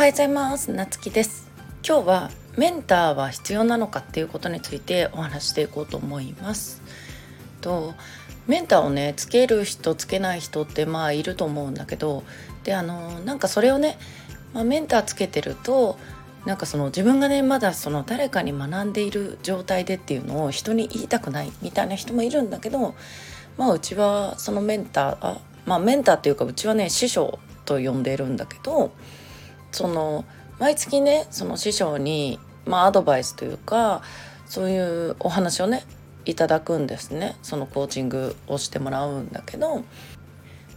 [0.00, 0.72] はようございます。
[0.72, 1.46] なつきです。
[1.86, 6.80] 今日はメンターは必要なのかっていうことについてお話していこうと思います。
[7.60, 7.92] と
[8.46, 12.24] メンターをねつける人つけない人ってまあいると思うんだけど
[12.64, 13.98] であのなんかそれをね、
[14.54, 15.98] まあ、メンターつけてると
[16.46, 22.94] なんかその自分がねまだその誰かに学んでいる状態でっていうのを人に言いたくないみたいな人もいるんだけど
[23.58, 28.92] まあうちはそのメンターあまあメンターっていうかうちはね師匠と呼んでるんだけど
[29.72, 30.24] その
[30.58, 34.02] 毎月ねその師匠に、まあ、アドバイスというか
[34.46, 35.84] そういうお話をね
[36.24, 37.36] いただくんですね。
[37.42, 39.84] そのコーチングをしてもらうんだけど。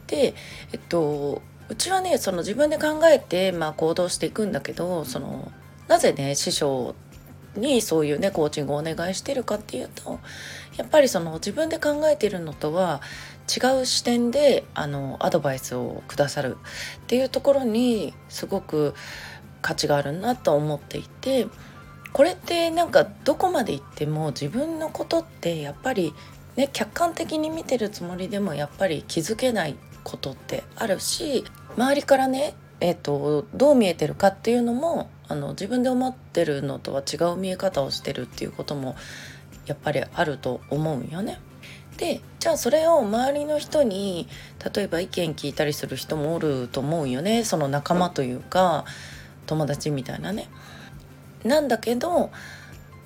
[0.08, 0.36] で
[0.72, 5.52] えっとうちはねその自分で考えて、まあ、行動していくんだけどその
[5.88, 6.94] なぜね師匠
[7.55, 10.20] にそういうねコーチングをお願いしてるかっていうと
[10.77, 13.02] やっぱりその自分で考えてるのとは
[13.48, 16.57] 違う視点であのアドバイスをくださる
[17.03, 18.93] っていうところにすごく
[19.62, 21.48] 価値があるなと思っていて
[22.12, 26.13] これってなんかどこまで行っても自分のことってやっぱり
[26.55, 31.43] ね客観的に見てるつもりでもやっぱり気づけないことってあるし
[31.76, 38.98] 周りからねえーと、どう見えてるかっていうのもあの自分で思ってるのとは違う見え方をしてるっていうことも
[39.65, 41.39] やっぱりあると思うよね。
[41.95, 44.27] でじゃあそれを周りの人に
[44.76, 48.84] 例えば意見聞いたりする人もおると思うよねその仲間というか
[49.45, 50.49] 友達みたいなね。
[51.45, 52.31] なんだけど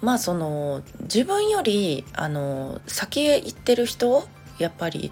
[0.01, 5.11] まあその自分よりあの先へ行ってる人やっぱり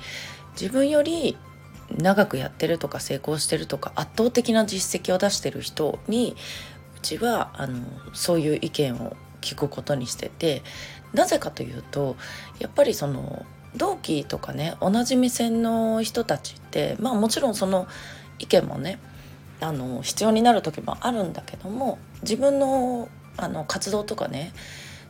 [0.59, 1.37] 自分より
[1.97, 6.35] 長くやってるとか成功してるとか圧倒的な実績を出してる人に
[6.97, 10.63] うちはあのそういう意見を聞くことにしてて
[11.13, 12.15] なぜかというと
[12.59, 17.87] やっぱりその同期とかね同じ目線の人たちってまあもちろんその
[18.39, 18.99] 意見もね
[19.61, 24.53] あの必要になる時もあるんだけども自分のあの活動とかね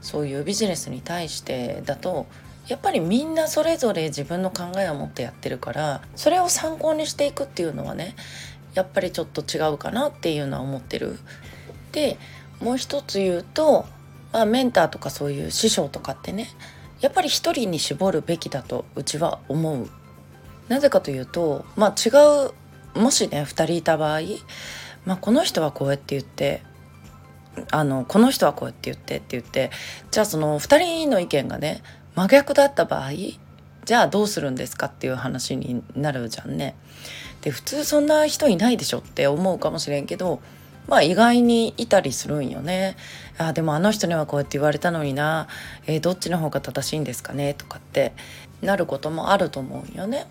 [0.02, 2.26] そういうビジネスに対してだと
[2.68, 8.16] やっぱりみんなそれぞれ自分の考えを持ってやってるからそれを参考にしていくっていうのはね
[8.74, 11.18] やっぱりちょっと違うかなっていうのは思ってる。
[11.92, 12.18] で
[12.60, 13.86] もう一つ言うと、
[14.34, 16.50] まあ、メンターとかそういう師匠とかってね
[17.00, 19.90] やっぱり一人に絞るべきだとうちは思う。
[20.68, 22.10] なぜかというとまあ違
[22.96, 24.22] うもしね2人いた場合、
[25.06, 26.64] まあ、この人はこうやって言って
[27.72, 29.72] あのこの人はこうやって言ってって言って
[30.12, 31.82] じゃあその2人の意見がね
[32.16, 33.12] 真逆だった場合
[33.86, 36.76] じゃあどうするんですかっていう話になるじゃんね。
[37.42, 40.42] で普通そんな人いないでしょって思うかもしれんけど
[40.88, 42.96] まあ意外にいたりするんよね。
[43.38, 45.48] あでもあの人にはこうやって言われたのにな、
[45.86, 48.14] えー、どっちの方が正しいんですかねとかって
[48.62, 50.26] なることもあると思うんよね。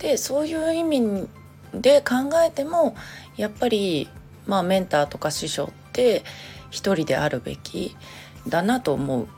[0.00, 1.28] でそういう意味
[1.72, 2.14] で考
[2.46, 2.94] えても
[3.36, 4.08] やっぱり
[4.46, 6.24] まあメンターとか師匠って
[6.70, 7.96] 一人であるべき
[8.46, 9.28] だなと思う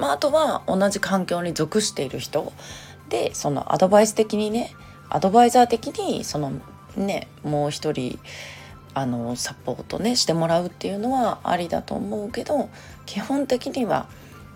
[0.00, 2.52] まあ、あとは同じ環境に属している人
[3.10, 4.74] でそのアドバイス的にね
[5.10, 6.52] アドバイザー的にその
[6.96, 8.18] ねもう一人
[8.94, 12.70] あのサポートねしてもらうっていうのはありだと思うけど
[13.04, 14.08] 基本的には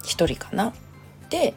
[0.02, 0.72] 一人かな。
[1.30, 1.54] で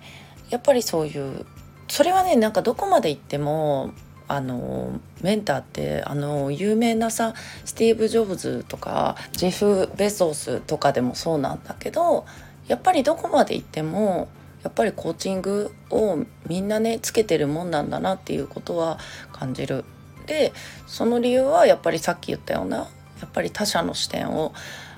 [0.50, 1.46] やっぱりそういう
[1.88, 3.92] それはねなんかどこまで行っても
[4.28, 7.34] あのメンターってあの有名なさ
[7.64, 12.26] スティーブ・ジョブズとかジェフ・ベゾスとかでもそうなんだけど
[12.68, 14.28] やっぱりどこまで行っても
[14.64, 19.00] やっぱりコーチングをみんなねつけてるもんなんだなっていうことは
[19.32, 19.86] 感じる。
[20.26, 20.52] で
[20.88, 22.84] その理由はやっぱりさっき言ったようなや
[23.26, 24.54] っぱり他者の視点を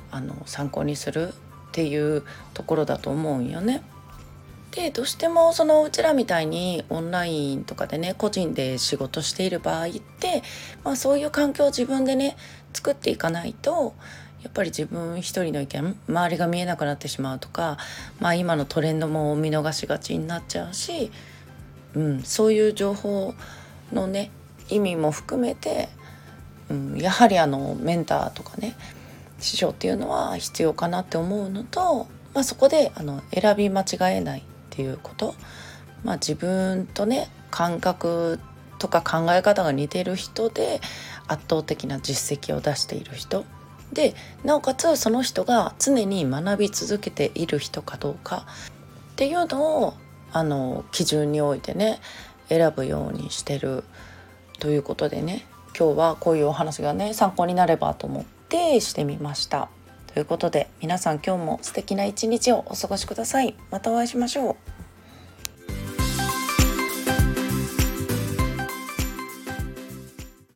[0.09, 1.31] あの参考にするっ
[1.71, 2.23] ていう
[2.55, 3.83] ところだと思うんよね。
[4.71, 10.43] でどうしてもそのうちらみたいにオンラインとかでね個人で仕事している場合って、
[10.83, 12.37] まあ、そういう環境を自分でね
[12.73, 13.95] 作っていかないと
[14.43, 17.77] やっぱり自分一人の意見周りが見えなくなってしまうとか、
[18.19, 21.11] まあ、今のトレンドも見逃しがちになっちゃうし、
[21.93, 23.33] うん、そういう情報
[23.91, 24.31] のね
[24.69, 25.89] 意味も含めて、
[26.69, 28.75] うん、やはりあのメンターとかね
[29.39, 35.35] 師匠っていうのは必要かなって思うのと、まあ、そこであの選び間違えないっていうこと、
[36.03, 38.39] まあ、自分とね感覚
[38.77, 40.79] とか考え方が似てる人で
[41.27, 43.45] 圧倒的な実績を出している人。
[43.93, 44.13] で
[44.43, 48.45] なおかつその人が常に学び続けている人かどうか
[49.11, 49.93] っていうのを
[50.31, 51.99] あの基準においてね
[52.49, 53.83] 選ぶようにしてる
[54.59, 55.45] ということでね
[55.77, 59.69] 今日はこういうお話がね参考になればと思ってしてみました。
[60.13, 63.55] ということで皆さん今日も素敵な一日をお過ごしください。
[63.71, 64.78] またお会いしましょう。